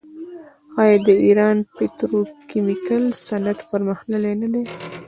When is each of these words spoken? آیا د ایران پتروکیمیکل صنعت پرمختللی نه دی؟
آیا 0.81 0.97
د 1.05 1.07
ایران 1.25 1.57
پتروکیمیکل 1.75 3.03
صنعت 3.27 3.59
پرمختللی 3.71 4.33
نه 4.41 4.47
دی؟ 4.53 4.63